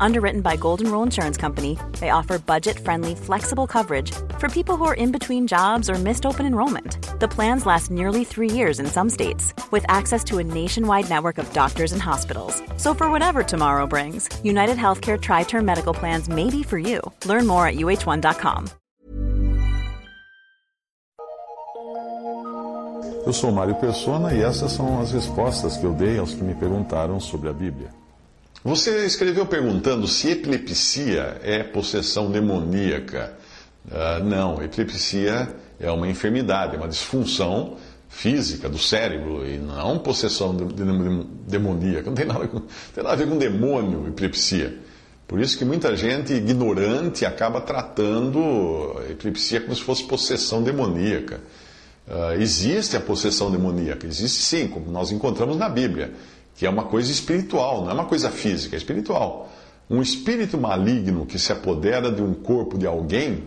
Underwritten 0.00 0.40
by 0.40 0.56
Golden 0.56 0.90
Rule 0.90 1.02
Insurance 1.02 1.36
Company, 1.36 1.78
they 2.00 2.10
offer 2.10 2.38
budget 2.38 2.78
friendly, 2.78 3.14
flexible 3.14 3.66
coverage 3.66 4.12
for 4.38 4.48
people 4.48 4.76
who 4.76 4.84
are 4.84 4.94
in 4.94 5.12
between 5.12 5.46
jobs 5.46 5.88
or 5.90 5.94
missed 5.94 6.26
open 6.26 6.46
enrollment. 6.46 6.98
The 7.20 7.28
plans 7.28 7.66
last 7.66 7.90
nearly 7.90 8.24
three 8.24 8.50
years 8.50 8.78
in 8.78 8.86
some 8.86 9.10
states, 9.10 9.54
with 9.70 9.84
access 9.88 10.22
to 10.24 10.38
a 10.38 10.44
nationwide 10.44 11.08
network 11.08 11.38
of 11.38 11.52
doctors 11.52 11.92
and 11.92 12.02
hospitals. 12.02 12.62
So, 12.76 12.94
for 12.94 13.10
whatever 13.10 13.42
tomorrow 13.42 13.86
brings, 13.86 14.28
United 14.44 14.76
Healthcare 14.76 15.20
Tri 15.20 15.44
Term 15.44 15.64
Medical 15.64 15.94
Plans 15.94 16.28
may 16.28 16.50
be 16.50 16.62
for 16.62 16.78
you. 16.78 17.00
Learn 17.24 17.46
more 17.46 17.66
at 17.66 17.76
uh1.com. 17.76 18.66
Eu 23.26 23.32
sou 23.32 23.50
Mário 23.50 23.74
Persona 23.74 24.32
e 24.32 24.40
essas 24.40 24.70
são 24.70 25.00
as 25.00 25.10
respostas 25.10 25.76
que 25.76 25.84
eu 25.84 25.92
dei 25.92 26.16
aos 26.16 26.32
que 26.32 26.44
me 26.44 26.54
perguntaram 26.54 27.18
sobre 27.18 27.48
a 27.48 27.52
Bíblia. 27.52 27.90
Você 28.66 29.06
escreveu 29.06 29.46
perguntando 29.46 30.08
se 30.08 30.32
epilepsia 30.32 31.40
é 31.44 31.62
possessão 31.62 32.32
demoníaca. 32.32 33.32
Uh, 33.86 34.24
não, 34.24 34.60
epilepsia 34.60 35.54
é 35.78 35.88
uma 35.88 36.08
enfermidade, 36.08 36.74
é 36.74 36.76
uma 36.76 36.88
disfunção 36.88 37.76
física 38.08 38.68
do 38.68 38.76
cérebro 38.76 39.46
e 39.46 39.56
não 39.56 40.00
possessão 40.00 40.52
de, 40.52 40.64
de, 40.64 40.84
de, 40.84 41.26
demoníaca. 41.46 42.06
Não 42.06 42.14
tem 42.14 42.26
nada, 42.26 42.48
com, 42.48 42.58
tem 42.92 43.04
nada 43.04 43.12
a 43.12 43.14
ver 43.14 43.28
com 43.28 43.38
demônio, 43.38 44.08
epilepsia. 44.08 44.76
Por 45.28 45.38
isso 45.38 45.56
que 45.56 45.64
muita 45.64 45.94
gente 45.94 46.32
ignorante 46.32 47.24
acaba 47.24 47.60
tratando 47.60 48.96
a 48.98 49.12
epilepsia 49.12 49.60
como 49.60 49.76
se 49.76 49.82
fosse 49.82 50.02
possessão 50.02 50.60
demoníaca. 50.60 51.40
Uh, 52.08 52.40
existe 52.40 52.96
a 52.96 53.00
possessão 53.00 53.48
demoníaca, 53.48 54.08
existe 54.08 54.42
sim, 54.42 54.66
como 54.66 54.90
nós 54.90 55.12
encontramos 55.12 55.56
na 55.56 55.68
Bíblia 55.68 56.12
que 56.56 56.64
é 56.64 56.70
uma 56.70 56.84
coisa 56.84 57.10
espiritual, 57.12 57.82
não 57.82 57.90
é 57.90 57.94
uma 57.94 58.06
coisa 58.06 58.30
física, 58.30 58.74
é 58.74 58.78
espiritual. 58.78 59.52
Um 59.88 60.02
espírito 60.02 60.58
maligno 60.58 61.26
que 61.26 61.38
se 61.38 61.52
apodera 61.52 62.10
de 62.10 62.22
um 62.22 62.34
corpo 62.34 62.78
de 62.78 62.86
alguém, 62.86 63.44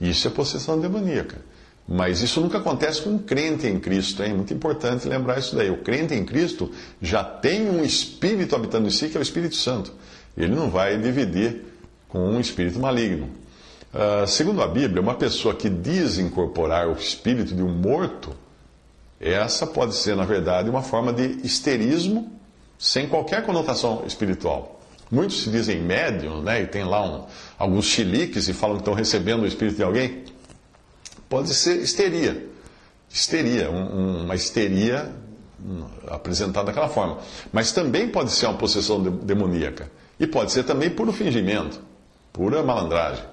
isso 0.00 0.26
é 0.28 0.30
possessão 0.30 0.80
demoníaca. 0.80 1.38
Mas 1.86 2.22
isso 2.22 2.40
nunca 2.40 2.58
acontece 2.58 3.02
com 3.02 3.10
um 3.10 3.18
crente 3.18 3.66
em 3.66 3.78
Cristo, 3.78 4.22
é 4.22 4.32
muito 4.32 4.54
importante 4.54 5.06
lembrar 5.06 5.38
isso 5.38 5.54
daí. 5.54 5.68
O 5.68 5.78
crente 5.78 6.14
em 6.14 6.24
Cristo 6.24 6.70
já 7.02 7.22
tem 7.22 7.68
um 7.68 7.84
espírito 7.84 8.56
habitando 8.56 8.86
em 8.86 8.90
si, 8.90 9.08
que 9.08 9.16
é 9.18 9.20
o 9.20 9.22
Espírito 9.22 9.56
Santo. 9.56 9.92
Ele 10.36 10.54
não 10.54 10.70
vai 10.70 10.96
dividir 10.96 11.62
com 12.08 12.20
um 12.20 12.40
espírito 12.40 12.78
maligno. 12.78 13.28
Uh, 13.92 14.26
segundo 14.26 14.62
a 14.62 14.66
Bíblia, 14.66 15.02
uma 15.02 15.14
pessoa 15.14 15.54
que 15.54 15.68
diz 15.68 16.18
incorporar 16.18 16.88
o 16.88 16.92
espírito 16.92 17.54
de 17.54 17.62
um 17.62 17.68
morto, 17.68 18.34
essa 19.20 19.66
pode 19.66 19.94
ser, 19.94 20.16
na 20.16 20.24
verdade, 20.24 20.70
uma 20.70 20.82
forma 20.82 21.12
de 21.12 21.38
histerismo 21.44 22.32
sem 22.78 23.08
qualquer 23.08 23.44
conotação 23.44 24.04
espiritual. 24.06 24.80
Muitos 25.10 25.42
se 25.42 25.50
dizem 25.50 25.80
médium, 25.80 26.42
né, 26.42 26.62
e 26.62 26.66
tem 26.66 26.84
lá 26.84 27.04
um, 27.04 27.24
alguns 27.58 27.84
chiliques 27.86 28.48
e 28.48 28.52
falam 28.52 28.76
que 28.76 28.82
estão 28.82 28.94
recebendo 28.94 29.42
o 29.42 29.46
espírito 29.46 29.76
de 29.76 29.82
alguém. 29.82 30.24
Pode 31.28 31.54
ser 31.54 31.76
histeria. 31.76 32.48
Histeria, 33.10 33.70
um, 33.70 34.24
uma 34.24 34.34
histeria 34.34 35.12
hum, 35.64 35.84
apresentada 36.08 36.66
daquela 36.66 36.88
forma. 36.88 37.18
Mas 37.52 37.72
também 37.72 38.08
pode 38.08 38.32
ser 38.32 38.46
uma 38.46 38.58
possessão 38.58 39.00
demoníaca. 39.00 39.90
E 40.18 40.26
pode 40.26 40.52
ser 40.52 40.64
também 40.64 40.90
puro 40.90 41.12
fingimento, 41.12 41.80
pura 42.32 42.62
malandragem. 42.62 43.24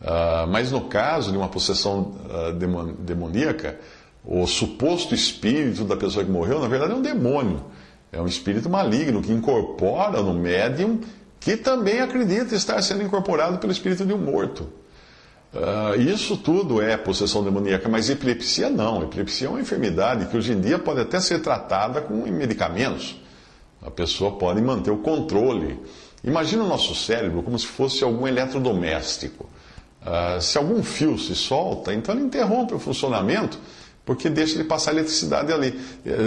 Uh, 0.00 0.46
mas 0.48 0.70
no 0.70 0.82
caso 0.82 1.32
de 1.32 1.38
uma 1.38 1.48
possessão 1.48 2.14
uh, 2.26 2.52
demoníaca, 3.00 3.78
o 4.24 4.46
suposto 4.46 5.14
espírito 5.14 5.84
da 5.84 5.96
pessoa 5.96 6.24
que 6.24 6.30
morreu, 6.30 6.60
na 6.60 6.68
verdade, 6.68 6.92
é 6.92 6.94
um 6.94 7.02
demônio 7.02 7.64
é 8.12 8.20
um 8.20 8.26
espírito 8.26 8.68
maligno 8.68 9.22
que 9.22 9.32
incorpora 9.32 10.22
no 10.22 10.34
médium 10.34 11.00
que 11.38 11.56
também 11.56 12.00
acredita 12.00 12.54
estar 12.54 12.82
sendo 12.82 13.02
incorporado 13.02 13.58
pelo 13.58 13.72
espírito 13.72 14.04
de 14.04 14.12
um 14.12 14.18
morto. 14.18 14.68
Uh, 15.54 16.00
isso 16.00 16.36
tudo 16.36 16.82
é 16.82 16.96
possessão 16.96 17.42
demoníaca, 17.42 17.88
mas 17.88 18.10
epilepsia 18.10 18.68
não. 18.68 19.02
Epilepsia 19.02 19.46
é 19.46 19.50
uma 19.50 19.60
enfermidade 19.60 20.26
que 20.26 20.36
hoje 20.36 20.52
em 20.52 20.60
dia 20.60 20.78
pode 20.78 21.00
até 21.00 21.20
ser 21.20 21.40
tratada 21.40 22.00
com 22.00 22.14
medicamentos. 22.26 23.20
A 23.80 23.90
pessoa 23.90 24.32
pode 24.32 24.60
manter 24.60 24.90
o 24.90 24.98
controle. 24.98 25.78
Imagina 26.24 26.64
o 26.64 26.68
nosso 26.68 26.94
cérebro 26.94 27.42
como 27.42 27.58
se 27.58 27.66
fosse 27.66 28.02
algum 28.02 28.26
eletrodoméstico. 28.26 29.48
Uh, 30.02 30.40
se 30.40 30.58
algum 30.58 30.82
fio 30.82 31.18
se 31.18 31.34
solta, 31.34 31.94
então 31.94 32.14
ele 32.14 32.24
interrompe 32.24 32.74
o 32.74 32.78
funcionamento 32.78 33.58
porque 34.06 34.30
deixa 34.30 34.56
de 34.56 34.62
passar 34.62 34.92
eletricidade 34.92 35.52
ali. 35.52 35.78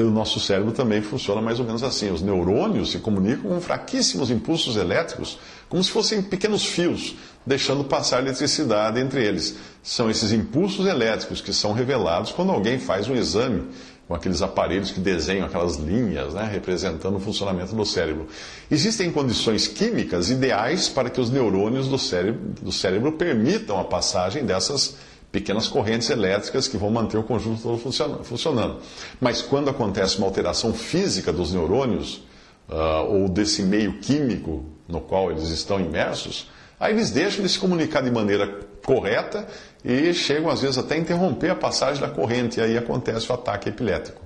O 0.06 0.12
nosso 0.12 0.38
cérebro 0.38 0.74
também 0.74 1.02
funciona 1.02 1.42
mais 1.42 1.62
ou 1.62 1.66
menos 1.66 1.82
assim. 1.82 2.12
Os 2.12 2.22
neurônios 2.22 2.92
se 2.92 3.00
comunicam 3.00 3.50
com 3.50 3.62
fraquíssimos 3.62 4.30
impulsos 4.30 4.76
elétricos, 4.76 5.40
como 5.70 5.82
se 5.82 5.90
fossem 5.90 6.22
pequenos 6.22 6.66
fios, 6.66 7.16
deixando 7.46 7.86
passar 7.86 8.20
eletricidade 8.20 9.00
entre 9.00 9.26
eles. 9.26 9.56
São 9.82 10.10
esses 10.10 10.34
impulsos 10.34 10.86
elétricos 10.86 11.40
que 11.40 11.54
são 11.54 11.72
revelados 11.72 12.34
quando 12.34 12.52
alguém 12.52 12.78
faz 12.78 13.08
um 13.08 13.16
exame 13.16 13.64
com 14.10 14.16
aqueles 14.16 14.42
aparelhos 14.42 14.90
que 14.90 15.00
desenham 15.00 15.46
aquelas 15.46 15.76
linhas, 15.76 16.34
né, 16.34 16.50
representando 16.52 17.18
o 17.18 17.20
funcionamento 17.20 17.76
do 17.76 17.86
cérebro. 17.86 18.28
Existem 18.70 19.12
condições 19.12 19.68
químicas 19.68 20.32
ideais 20.32 20.90
para 20.90 21.12
que 21.12 21.22
os 21.22 21.30
neurônios 21.30 21.88
do 21.88 21.98
cérebro, 21.98 22.42
do 22.60 22.72
cérebro 22.72 23.12
permitam 23.12 23.80
a 23.80 23.84
passagem 23.84 24.44
dessas 24.44 24.98
pequenas 25.32 25.68
correntes 25.68 26.10
elétricas 26.10 26.68
que 26.68 26.78
vão 26.78 26.90
manter 26.90 27.18
o 27.18 27.24
conjunto 27.24 27.62
todo 27.62 27.78
funcionando. 28.24 28.78
Mas 29.22 29.42
quando 29.42 29.70
acontece 29.70 30.18
uma 30.18 30.28
alteração 30.28 30.74
física 30.74 31.32
dos 31.32 31.54
neurônios, 31.54 32.24
uh, 32.70 33.06
ou 33.08 33.30
desse 33.30 33.64
meio 33.64 34.00
químico 34.00 34.66
no 34.88 35.02
qual 35.02 35.32
eles 35.32 35.50
estão 35.50 35.80
imersos, 35.80 36.50
aí 36.80 36.94
eles 36.94 37.12
deixam 37.12 37.44
de 37.44 37.50
se 37.50 37.60
comunicar 37.60 38.02
de 38.02 38.12
maneira 38.12 38.48
correta 38.86 39.48
e 39.84 40.14
chegam 40.14 40.50
às 40.50 40.62
vezes 40.62 40.78
até 40.78 40.96
a 40.96 40.98
interromper 40.98 41.52
a 41.52 41.56
passagem 41.56 42.02
da 42.02 42.10
corrente, 42.10 42.60
e 42.60 42.64
aí 42.64 42.78
acontece 42.78 43.30
o 43.32 43.36
ataque 43.36 43.70
epilético. 43.70 44.22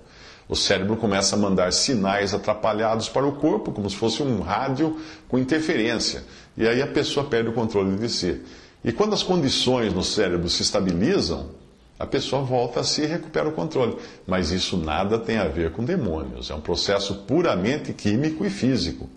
O 0.48 0.56
cérebro 0.56 0.98
começa 0.98 1.36
a 1.36 1.40
mandar 1.40 1.72
sinais 1.72 2.34
atrapalhados 2.34 3.08
para 3.08 3.26
o 3.26 3.34
corpo, 3.34 3.72
como 3.72 3.90
se 3.90 3.96
fosse 3.96 4.22
um 4.22 4.42
rádio 4.42 5.00
com 5.28 5.40
interferência, 5.40 6.24
e 6.56 6.68
aí 6.68 6.82
a 6.82 6.88
pessoa 6.88 7.26
perde 7.26 7.50
o 7.50 7.54
controle 7.54 7.96
de 7.98 8.10
si. 8.10 8.42
E 8.84 8.92
quando 8.92 9.14
as 9.14 9.24
condições 9.24 9.94
no 9.94 10.04
cérebro 10.04 10.50
se 10.50 10.62
estabilizam, 10.62 11.50
a 11.98 12.06
pessoa 12.06 12.42
volta 12.42 12.82
a 12.82 12.84
si 12.84 13.04
e 13.04 13.06
recupera 13.06 13.48
o 13.48 13.54
controle. 13.54 13.98
Mas 14.28 14.52
isso 14.52 14.76
nada 14.76 15.18
tem 15.18 15.38
a 15.38 15.48
ver 15.48 15.72
com 15.72 15.84
demônios. 15.84 16.50
É 16.50 16.56
um 16.56 16.62
processo 16.62 17.16
puramente 17.28 17.94
químico 17.94 18.46
e 18.46 18.50
físico 18.50 19.10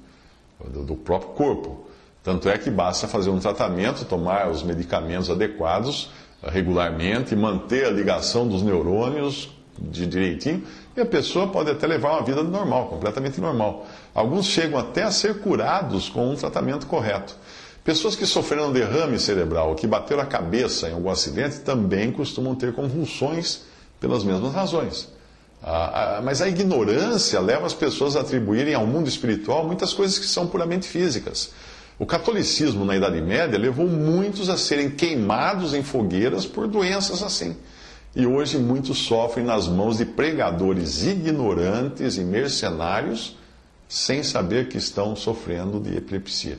do 0.64 0.94
próprio 0.94 1.30
corpo. 1.30 1.86
Tanto 2.22 2.48
é 2.48 2.58
que 2.58 2.70
basta 2.70 3.06
fazer 3.06 3.30
um 3.30 3.38
tratamento, 3.38 4.04
tomar 4.04 4.50
os 4.50 4.62
medicamentos 4.62 5.30
adequados 5.30 6.10
eh, 6.42 6.50
regularmente, 6.50 7.36
manter 7.36 7.86
a 7.86 7.90
ligação 7.90 8.48
dos 8.48 8.62
neurônios 8.62 9.50
de 9.78 10.06
direitinho, 10.06 10.64
e 10.96 11.00
a 11.00 11.06
pessoa 11.06 11.48
pode 11.48 11.70
até 11.70 11.86
levar 11.86 12.12
uma 12.12 12.22
vida 12.22 12.42
normal, 12.42 12.88
completamente 12.88 13.40
normal. 13.40 13.86
Alguns 14.14 14.46
chegam 14.46 14.78
até 14.78 15.02
a 15.02 15.10
ser 15.10 15.40
curados 15.40 16.08
com 16.08 16.30
um 16.30 16.34
tratamento 16.34 16.86
correto. 16.86 17.36
Pessoas 17.86 18.16
que 18.16 18.26
sofreram 18.26 18.72
derrame 18.72 19.16
cerebral, 19.16 19.76
que 19.76 19.86
bateram 19.86 20.20
a 20.20 20.26
cabeça 20.26 20.88
em 20.88 20.92
algum 20.92 21.08
acidente, 21.08 21.60
também 21.60 22.10
costumam 22.10 22.52
ter 22.52 22.74
convulsões 22.74 23.60
pelas 24.00 24.24
mesmas 24.24 24.52
razões. 24.52 25.08
Ah, 25.62 26.16
ah, 26.16 26.20
mas 26.20 26.42
a 26.42 26.48
ignorância 26.48 27.38
leva 27.38 27.64
as 27.64 27.74
pessoas 27.74 28.16
a 28.16 28.22
atribuírem 28.22 28.74
ao 28.74 28.84
mundo 28.84 29.08
espiritual 29.08 29.64
muitas 29.64 29.92
coisas 29.92 30.18
que 30.18 30.26
são 30.26 30.48
puramente 30.48 30.88
físicas. 30.88 31.52
O 31.96 32.04
catolicismo 32.04 32.84
na 32.84 32.96
Idade 32.96 33.20
Média 33.20 33.56
levou 33.56 33.86
muitos 33.86 34.50
a 34.50 34.56
serem 34.56 34.90
queimados 34.90 35.72
em 35.72 35.84
fogueiras 35.84 36.44
por 36.44 36.66
doenças 36.66 37.22
assim. 37.22 37.56
E 38.16 38.26
hoje 38.26 38.58
muitos 38.58 38.98
sofrem 38.98 39.46
nas 39.46 39.68
mãos 39.68 39.98
de 39.98 40.04
pregadores 40.04 41.04
ignorantes 41.04 42.16
e 42.16 42.24
mercenários 42.24 43.36
sem 43.88 44.24
saber 44.24 44.66
que 44.66 44.76
estão 44.76 45.14
sofrendo 45.14 45.78
de 45.78 45.96
epilepsia. 45.96 46.58